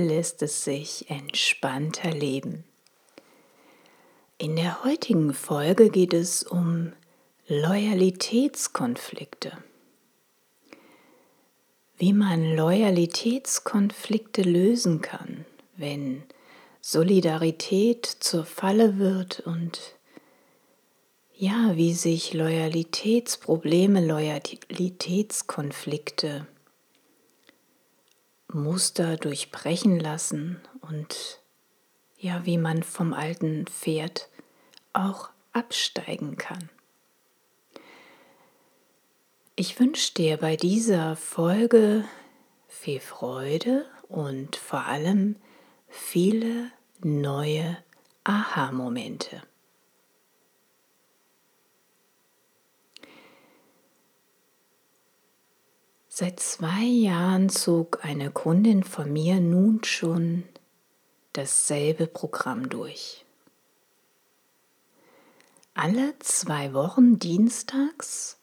[0.00, 2.64] lässt es sich entspannter leben.
[4.38, 6.92] In der heutigen Folge geht es um
[7.48, 9.56] Loyalitätskonflikte.
[11.96, 16.24] Wie man Loyalitätskonflikte lösen kann, wenn
[16.80, 19.80] Solidarität zur Falle wird und
[21.34, 26.46] ja, wie sich Loyalitätsprobleme, Loyalitätskonflikte
[28.52, 31.40] Muster durchbrechen lassen und
[32.18, 34.28] ja, wie man vom alten Pferd
[34.92, 36.70] auch absteigen kann.
[39.56, 42.04] Ich wünsche dir bei dieser Folge
[42.68, 45.36] viel Freude und vor allem
[45.88, 46.70] viele
[47.02, 47.78] neue
[48.24, 49.42] Aha-Momente.
[56.18, 60.44] Seit zwei Jahren zog eine Kundin von mir nun schon
[61.34, 63.26] dasselbe Programm durch.
[65.74, 68.38] Alle zwei Wochen dienstags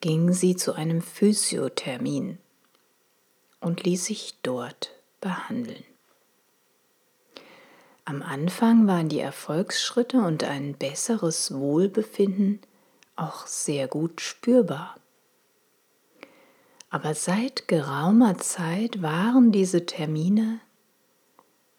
[0.00, 2.38] ging sie zu einem Physiothermin
[3.60, 5.84] und ließ sich dort behandeln.
[8.06, 12.60] Am Anfang waren die Erfolgsschritte und ein besseres Wohlbefinden
[13.16, 14.96] auch sehr gut spürbar.
[16.90, 20.60] Aber seit geraumer Zeit waren diese Termine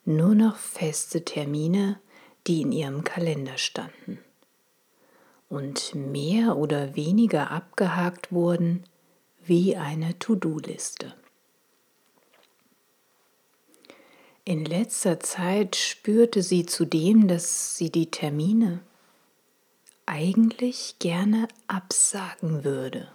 [0.06, 2.00] nur noch feste Termine,
[2.48, 4.20] die in ihrem Kalender standen
[5.50, 8.84] und mehr oder weniger abgehakt wurden
[9.44, 11.16] wie eine To-Do-Liste.
[14.46, 18.82] In letzter Zeit spürte sie zudem, dass sie die Termine
[20.06, 23.12] eigentlich gerne absagen würde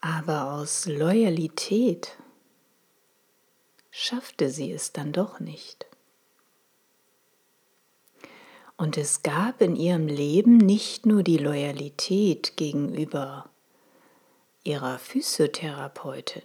[0.00, 2.16] aber aus Loyalität
[3.90, 5.86] schaffte sie es dann doch nicht.
[8.76, 13.50] Und es gab in ihrem Leben nicht nur die Loyalität gegenüber
[14.62, 16.44] ihrer Physiotherapeutin,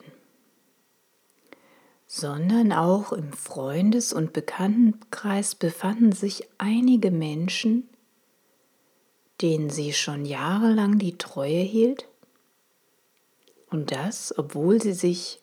[2.08, 7.88] sondern auch im Freundes- und Bekanntenkreis befanden sich einige Menschen,
[9.42, 12.08] denen sie schon jahrelang die Treue hielt
[13.74, 15.42] und das, obwohl sie sich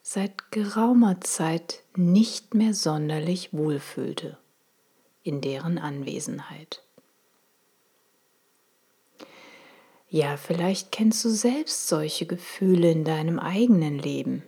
[0.00, 4.38] seit geraumer Zeit nicht mehr sonderlich wohlfühlte
[5.24, 6.84] in deren Anwesenheit.
[10.08, 14.44] Ja, vielleicht kennst du selbst solche Gefühle in deinem eigenen Leben.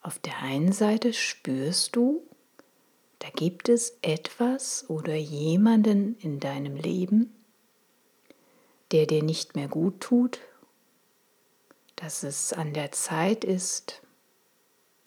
[0.00, 2.22] Auf der einen Seite spürst du,
[3.18, 7.34] da gibt es etwas oder jemanden in deinem Leben,
[8.92, 10.40] der dir nicht mehr gut tut
[11.96, 14.02] dass es an der Zeit ist,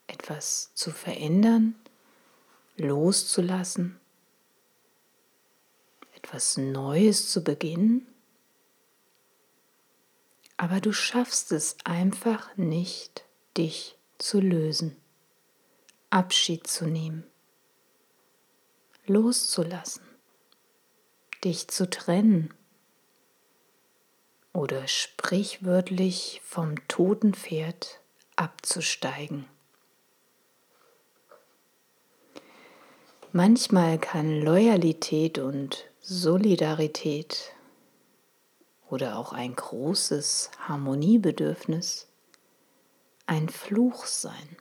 [0.07, 1.75] etwas zu verändern,
[2.77, 3.99] loszulassen,
[6.15, 8.07] etwas Neues zu beginnen.
[10.57, 13.23] Aber du schaffst es einfach nicht,
[13.55, 14.97] dich zu lösen,
[16.09, 17.23] Abschied zu nehmen,
[19.05, 20.03] loszulassen,
[21.43, 22.53] dich zu trennen
[24.53, 27.99] oder sprichwörtlich vom toten Pferd
[28.35, 29.45] abzusteigen.
[33.31, 37.53] Manchmal kann Loyalität und Solidarität
[38.89, 42.07] oder auch ein großes Harmoniebedürfnis
[43.27, 44.57] ein Fluch sein.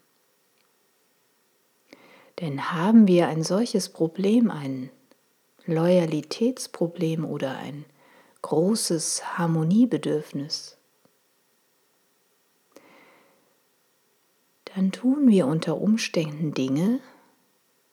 [2.41, 4.91] Denn haben wir ein solches Problem, ein
[5.65, 7.87] Loyalitätsproblem oder ein
[8.49, 10.79] großes Harmoniebedürfnis,
[14.65, 17.01] dann tun wir unter Umständen Dinge,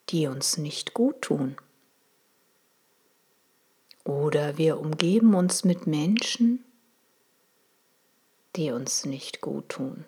[0.08, 1.58] die uns nicht gut tun.
[4.06, 6.64] Oder wir umgeben uns mit Menschen,
[8.56, 10.06] die uns nicht gut tun.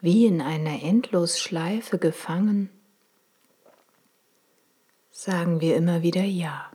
[0.00, 2.70] Wie in einer Endlosschleife gefangen,
[5.12, 6.72] sagen wir immer wieder Ja.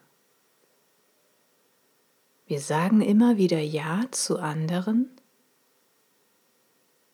[2.52, 5.10] Wir sagen immer wieder Ja zu anderen,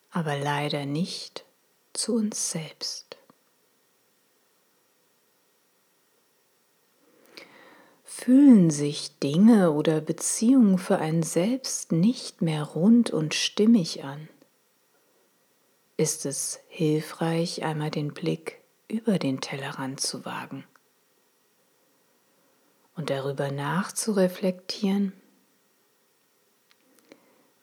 [0.10, 1.46] aber leider nicht
[1.94, 3.18] zu uns selbst.
[8.04, 14.28] Fühlen sich Dinge oder Beziehungen für ein Selbst nicht mehr rund und stimmig an,
[15.98, 20.66] ist es hilfreich, einmal den Blick über den Tellerrand zu wagen
[22.96, 25.14] und darüber nachzureflektieren,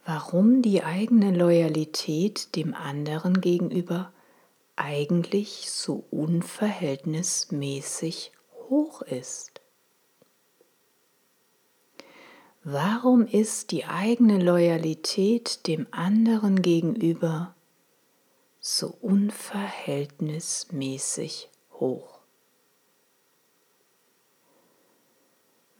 [0.04, 4.12] warum die eigene Loyalität dem anderen gegenüber
[4.76, 8.32] eigentlich so unverhältnismäßig
[8.68, 9.60] hoch ist.
[12.62, 17.54] Warum ist die eigene Loyalität dem anderen gegenüber
[18.58, 22.20] so unverhältnismäßig hoch?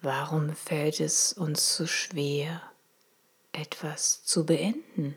[0.03, 2.61] Warum fällt es uns so schwer,
[3.55, 5.15] etwas zu beenden?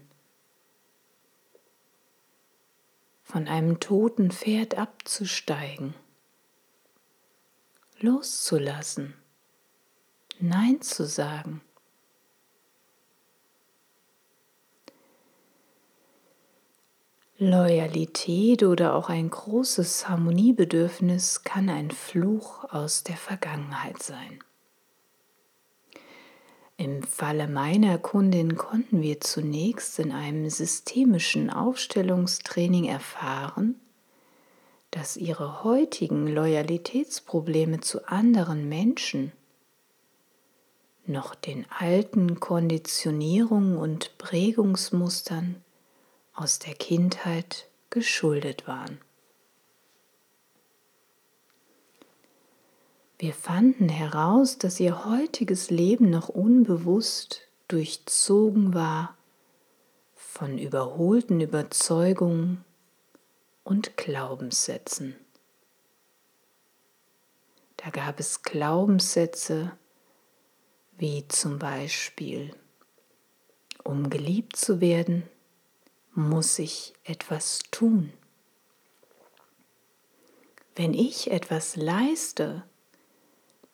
[3.24, 5.94] Von einem toten Pferd abzusteigen,
[8.00, 9.16] loszulassen,
[10.39, 11.62] Nein zu sagen.
[17.40, 24.40] Loyalität oder auch ein großes Harmoniebedürfnis kann ein Fluch aus der Vergangenheit sein.
[26.80, 33.80] Im Falle meiner Kundin konnten wir zunächst in einem systemischen Aufstellungstraining erfahren,
[34.92, 39.32] dass ihre heutigen Loyalitätsprobleme zu anderen Menschen
[41.08, 45.64] noch den alten Konditionierungen und Prägungsmustern
[46.36, 49.00] aus der Kindheit geschuldet waren.
[53.19, 59.18] Wir fanden heraus, dass ihr heutiges Leben noch unbewusst durchzogen war
[60.14, 62.64] von überholten Überzeugungen
[63.64, 65.16] und Glaubenssätzen.
[67.78, 69.72] Da gab es Glaubenssätze
[71.00, 72.54] wie zum Beispiel,
[73.84, 75.24] um geliebt zu werden,
[76.14, 78.14] muss ich etwas tun.
[80.75, 82.64] Wenn ich etwas leiste,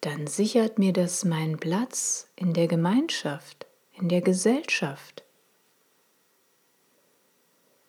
[0.06, 5.24] dann sichert mir das meinen Platz in der Gemeinschaft, in der Gesellschaft.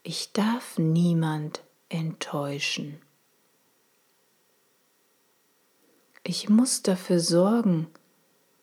[0.05, 3.01] Ich darf niemand enttäuschen.
[6.23, 7.89] Ich muss dafür sorgen,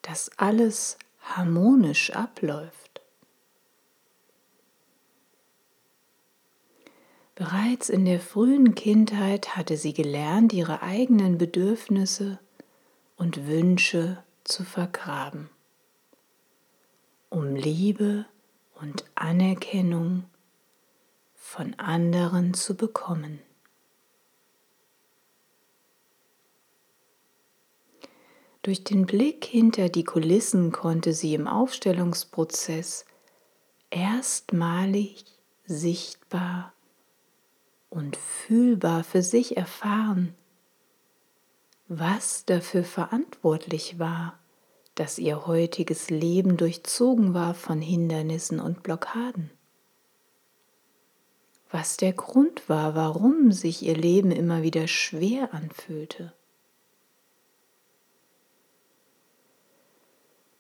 [0.02, 3.02] dass alles harmonisch abläuft.
[7.36, 12.40] Bereits in der frühen Kindheit hatte sie gelernt, ihre eigenen Bedürfnisse
[13.22, 15.52] und Wünsche zu vergraben,
[17.30, 18.26] um Liebe
[18.74, 20.24] und Anerkennung
[21.36, 23.40] von anderen zu bekommen.
[28.64, 33.06] Durch den Blick hinter die Kulissen konnte sie im Aufstellungsprozess
[33.92, 35.26] erstmalig
[35.68, 36.74] sichtbar
[37.92, 40.36] und fühlbar für sich erfahren,
[41.94, 44.40] was dafür verantwortlich war,
[44.96, 49.52] dass ihr heutiges Leben durchzogen war von Hindernissen und Blockaden.
[51.70, 56.32] Was der Grund war, warum sich ihr Leben immer wieder schwer anfühlte.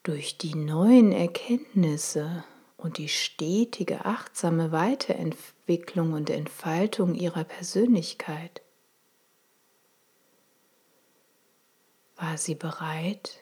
[0.03, 2.43] Durch die neuen Erkenntnisse
[2.75, 8.61] und die stetige achtsame Weiterentwicklung und Entfaltung ihrer Persönlichkeit
[12.21, 13.39] war sie bereit,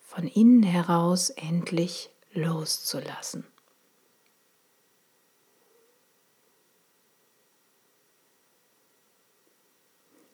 [0.00, 3.46] von innen heraus endlich loszulassen.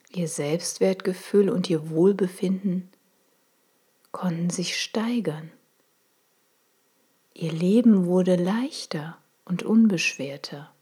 [0.09, 2.91] Ihr Selbstwertgefühl und ihr Wohlbefinden
[4.11, 5.51] konnten sich steigern.
[7.35, 10.73] Ihr Leben wurde leichter und unbeschwerter.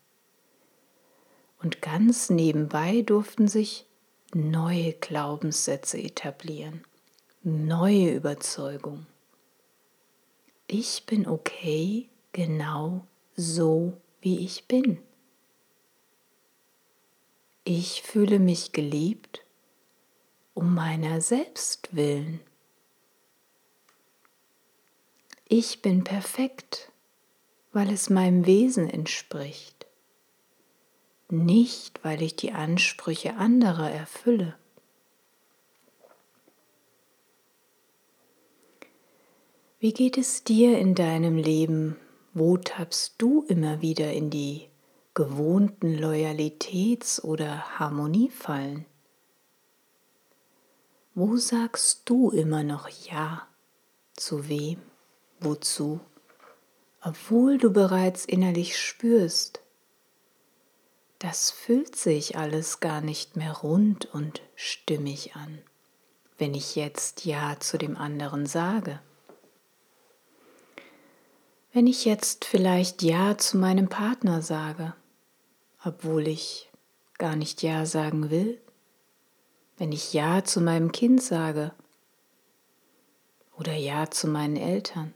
[1.61, 3.85] Und ganz nebenbei durften sich
[4.33, 6.83] neue Glaubenssätze etablieren,
[7.43, 9.07] neue Überzeugungen.
[10.67, 13.05] Ich bin okay, genau
[13.35, 14.99] so, wie ich bin.
[17.63, 19.43] Ich fühle mich geliebt
[20.53, 22.39] um meiner selbst willen.
[25.47, 26.91] Ich bin perfekt,
[27.71, 29.85] weil es meinem Wesen entspricht,
[31.29, 34.55] nicht weil ich die Ansprüche anderer erfülle.
[39.81, 41.97] Wie geht es dir in deinem Leben?
[42.35, 44.69] Wo tappst du immer wieder in die
[45.15, 48.85] gewohnten Loyalitäts- oder Harmoniefallen?
[51.15, 53.47] Wo sagst du immer noch Ja?
[54.13, 54.79] Zu wem?
[55.39, 55.99] Wozu?
[57.01, 59.61] Obwohl du bereits innerlich spürst,
[61.17, 65.57] das fühlt sich alles gar nicht mehr rund und stimmig an,
[66.37, 68.99] wenn ich jetzt Ja zu dem anderen sage.
[71.73, 74.93] Wenn ich jetzt vielleicht Ja zu meinem Partner sage,
[75.85, 76.69] obwohl ich
[77.17, 78.59] gar nicht Ja sagen will?
[79.77, 81.71] Wenn ich Ja zu meinem Kind sage
[83.57, 85.13] oder Ja zu meinen Eltern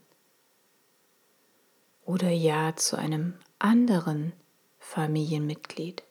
[2.05, 4.31] oder Ja zu einem anderen
[4.79, 6.03] Familienmitglied?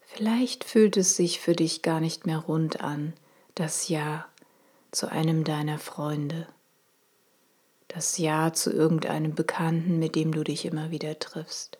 [0.00, 3.12] Vielleicht fühlt es sich für dich gar nicht mehr rund an,
[3.54, 4.26] das Ja
[4.90, 6.46] zu einem deiner Freunde
[7.96, 11.78] das Ja zu irgendeinem Bekannten, mit dem du dich immer wieder triffst.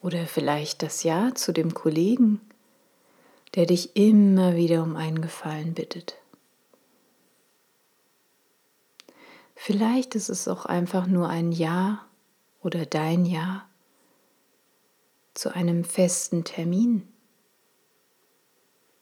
[0.00, 2.40] Oder vielleicht das Ja zu dem Kollegen,
[3.54, 6.16] der dich immer wieder um einen Gefallen bittet.
[9.54, 12.06] Vielleicht ist es auch einfach nur ein Ja
[12.62, 13.68] oder dein Ja
[15.34, 17.06] zu einem festen Termin,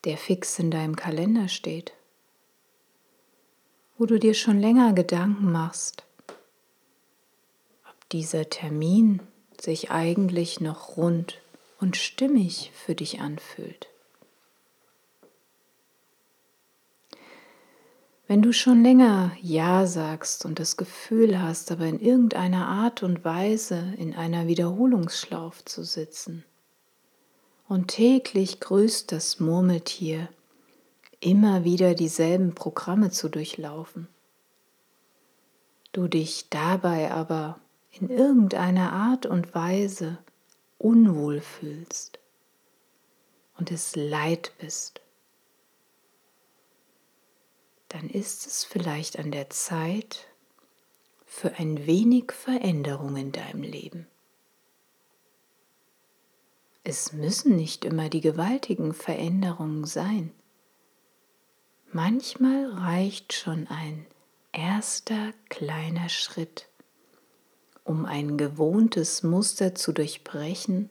[0.03, 1.93] der fix in deinem Kalender steht
[3.99, 6.05] wo du dir schon länger Gedanken machst,
[7.89, 9.21] ob dieser Termin
[9.61, 11.41] sich eigentlich noch rund
[11.81, 13.89] und stimmig für dich anfühlt.
[18.29, 23.25] Wenn du schon länger Ja sagst und das Gefühl hast, aber in irgendeiner Art und
[23.25, 26.45] Weise in einer Wiederholungsschlauf zu sitzen
[27.69, 30.29] und täglich grüßt das Murmeltier
[31.21, 34.09] immer wieder dieselben Programme zu durchlaufen.
[35.93, 40.19] Du dich dabei aber in irgendeiner Art und Weise
[40.79, 42.19] unwohl fühlst
[43.57, 45.01] und es leid bist,
[47.89, 50.27] dann ist es vielleicht an der Zeit
[51.25, 54.07] für ein wenig Veränderung in deinem Leben.
[56.85, 60.33] Es müssen nicht immer die gewaltigen Veränderungen sein.
[61.97, 64.05] Manchmal reicht schon ein
[64.53, 66.69] erster kleiner Schritt,
[67.85, 70.91] um ein gewohntes Muster zu durchbrechen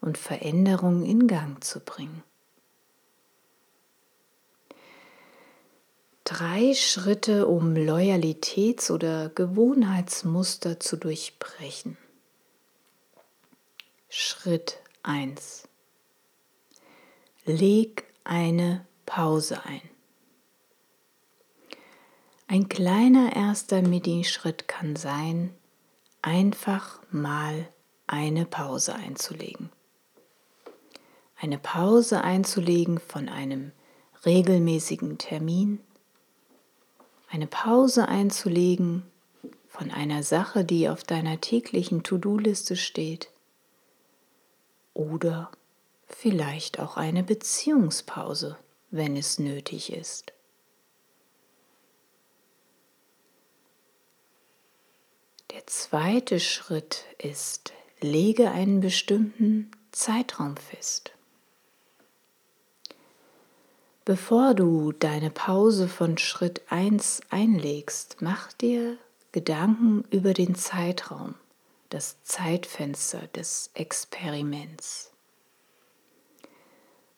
[0.00, 2.22] und Veränderungen in Gang zu bringen.
[6.22, 11.98] Drei Schritte, um Loyalitäts- oder Gewohnheitsmuster zu durchbrechen.
[14.08, 15.66] Schritt 1.
[17.46, 19.90] Leg eine Pause ein.
[22.52, 25.54] Ein kleiner erster Midi-Schritt kann sein,
[26.20, 27.68] einfach mal
[28.08, 29.70] eine Pause einzulegen.
[31.40, 33.70] Eine Pause einzulegen von einem
[34.26, 35.78] regelmäßigen Termin.
[37.28, 39.04] Eine Pause einzulegen
[39.68, 43.30] von einer Sache, die auf deiner täglichen To-Do-Liste steht.
[44.92, 45.52] Oder
[46.08, 48.58] vielleicht auch eine Beziehungspause,
[48.90, 50.32] wenn es nötig ist.
[55.52, 61.10] Der zweite Schritt ist, lege einen bestimmten Zeitraum fest.
[64.04, 68.96] Bevor du deine Pause von Schritt 1 einlegst, mach dir
[69.32, 71.34] Gedanken über den Zeitraum,
[71.88, 75.10] das Zeitfenster des Experiments.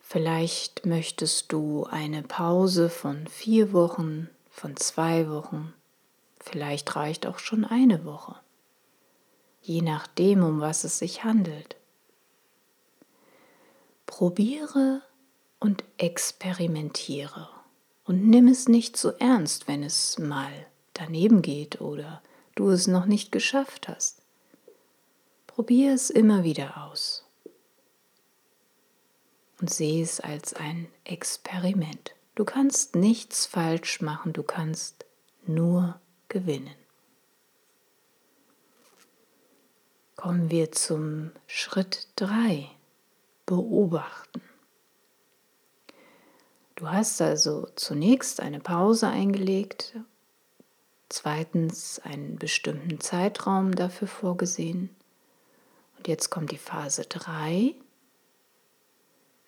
[0.00, 5.74] Vielleicht möchtest du eine Pause von vier Wochen, von zwei Wochen,
[6.42, 8.34] Vielleicht reicht auch schon eine Woche,
[9.62, 11.76] je nachdem, um was es sich handelt.
[14.06, 15.02] Probiere
[15.60, 17.48] und experimentiere
[18.04, 20.52] und nimm es nicht so ernst, wenn es mal
[20.94, 22.20] daneben geht oder
[22.56, 24.20] du es noch nicht geschafft hast.
[25.46, 27.24] Probier es immer wieder aus
[29.60, 32.14] und sehe es als ein Experiment.
[32.34, 35.06] Du kannst nichts falsch machen, du kannst
[35.46, 36.00] nur
[36.32, 36.74] gewinnen.
[40.16, 42.70] Kommen wir zum Schritt 3.
[43.44, 44.40] Beobachten.
[46.74, 49.94] Du hast also zunächst eine Pause eingelegt,
[51.10, 54.88] zweitens einen bestimmten Zeitraum dafür vorgesehen
[55.98, 57.74] und jetzt kommt die Phase 3.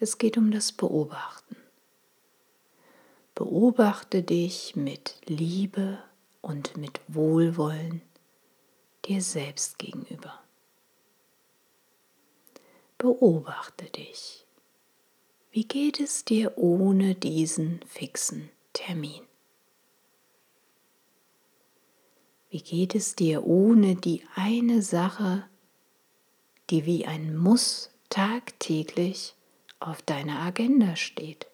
[0.00, 1.56] Es geht um das Beobachten.
[3.34, 5.98] Beobachte dich mit Liebe
[6.44, 8.02] und mit Wohlwollen
[9.06, 10.40] dir selbst gegenüber.
[12.98, 14.46] Beobachte dich.
[15.50, 19.22] Wie geht es dir ohne diesen fixen Termin?
[22.50, 25.48] Wie geht es dir ohne die eine Sache,
[26.70, 29.34] die wie ein Muss tagtäglich
[29.80, 31.46] auf deiner Agenda steht?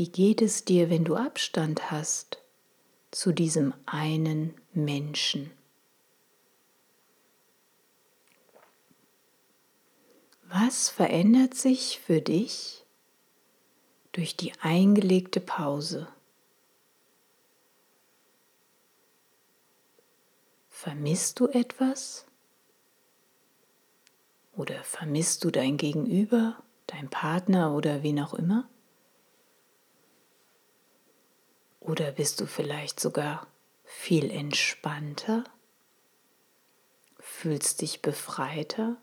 [0.00, 2.42] Wie geht es dir, wenn du Abstand hast
[3.10, 5.50] zu diesem einen Menschen?
[10.48, 12.86] Was verändert sich für dich
[14.12, 16.08] durch die eingelegte Pause?
[20.70, 22.24] Vermisst du etwas?
[24.56, 28.66] Oder vermisst du dein Gegenüber, dein Partner oder wen auch immer?
[31.80, 33.46] Oder bist du vielleicht sogar
[33.84, 35.44] viel entspannter?
[37.18, 38.96] Fühlst dich befreiter?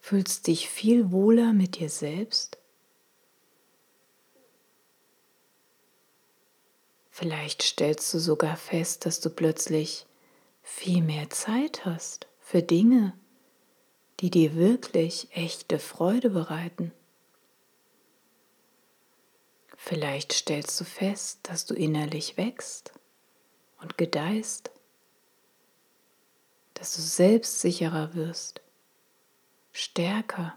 [0.00, 2.58] Fühlst dich viel wohler mit dir selbst?
[7.10, 10.06] Vielleicht stellst du sogar fest, dass du plötzlich
[10.62, 13.12] viel mehr Zeit hast für Dinge,
[14.20, 16.92] die dir wirklich echte Freude bereiten.
[19.86, 22.94] Vielleicht stellst du fest, dass du innerlich wächst
[23.82, 24.70] und gedeihst,
[26.72, 28.62] dass du selbstsicherer wirst,
[29.72, 30.56] stärker.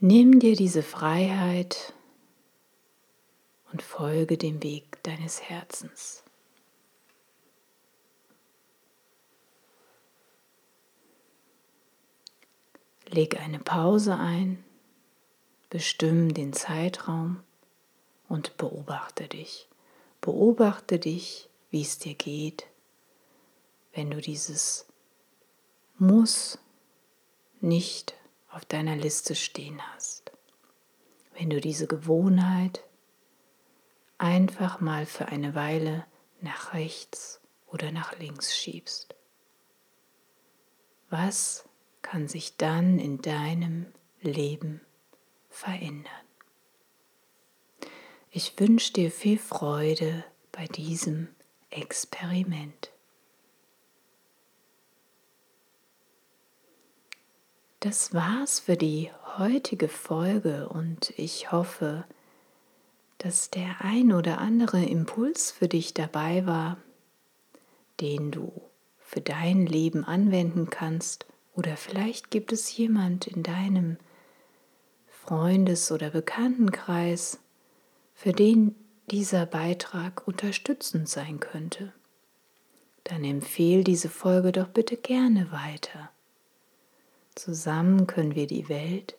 [0.00, 1.94] Nimm dir diese Freiheit
[3.70, 6.24] und folge dem Weg deines Herzens.
[13.12, 14.64] Leg eine Pause ein,
[15.68, 17.42] bestimm den Zeitraum
[18.28, 19.68] und beobachte dich.
[20.20, 22.68] Beobachte dich, wie es dir geht,
[23.92, 24.86] wenn du dieses
[25.98, 26.58] Muss
[27.60, 28.14] nicht
[28.48, 30.30] auf deiner Liste stehen hast.
[31.34, 32.84] Wenn du diese Gewohnheit
[34.18, 36.06] einfach mal für eine Weile
[36.42, 39.16] nach rechts oder nach links schiebst.
[41.08, 41.64] Was
[42.02, 43.86] kann sich dann in deinem
[44.20, 44.80] Leben
[45.48, 46.12] verändern.
[48.30, 51.28] Ich wünsche dir viel Freude bei diesem
[51.70, 52.90] Experiment.
[57.80, 62.04] Das war's für die heutige Folge und ich hoffe,
[63.18, 66.76] dass der ein oder andere Impuls für dich dabei war,
[68.00, 68.52] den du
[68.98, 73.96] für dein Leben anwenden kannst oder vielleicht gibt es jemand in deinem
[75.08, 77.38] Freundes- oder Bekanntenkreis,
[78.14, 78.74] für den
[79.10, 81.92] dieser Beitrag unterstützend sein könnte.
[83.04, 86.10] Dann empfehle diese Folge doch bitte gerne weiter.
[87.34, 89.16] Zusammen können wir die Welt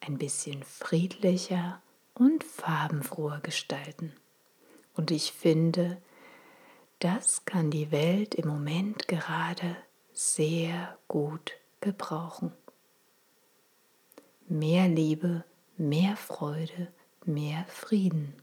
[0.00, 1.80] ein bisschen friedlicher
[2.14, 4.12] und farbenfroher gestalten.
[4.94, 5.98] Und ich finde,
[6.98, 9.76] das kann die Welt im Moment gerade
[10.12, 12.52] sehr gut gebrauchen.
[14.48, 15.44] Mehr Liebe,
[15.76, 16.88] mehr Freude,
[17.24, 18.34] mehr Frieden.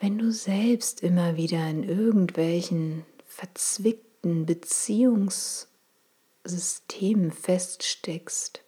[0.00, 8.62] Wenn du selbst immer wieder in irgendwelchen verzwickten Beziehungssystemen feststeckst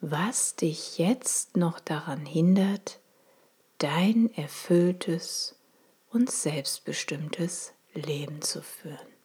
[0.00, 3.00] was dich jetzt noch daran hindert,
[3.78, 5.56] dein erfülltes
[6.10, 9.15] und selbstbestimmtes Leben zu führen.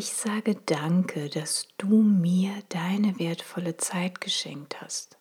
[0.00, 5.18] Ich sage danke, dass du mir deine wertvolle Zeit geschenkt hast.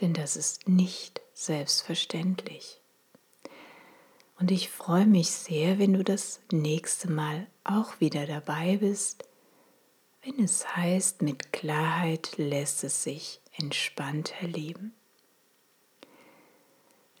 [0.00, 2.80] Denn das ist nicht selbstverständlich.
[4.38, 9.24] Und ich freue mich sehr, wenn du das nächste Mal auch wieder dabei bist,
[10.22, 14.94] wenn es heißt, mit Klarheit lässt es sich entspannt erleben.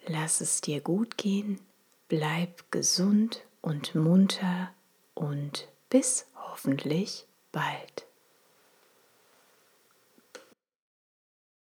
[0.06, 1.60] Lass es dir gut gehen,
[2.08, 4.72] bleib gesund und munter
[5.12, 8.09] und bis hoffentlich bald.